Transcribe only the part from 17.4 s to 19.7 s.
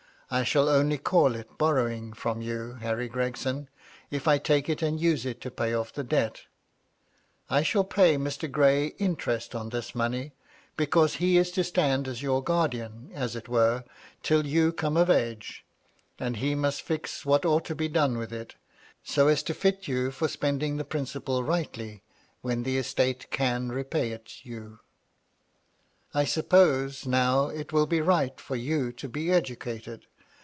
ought to be done with it, so as to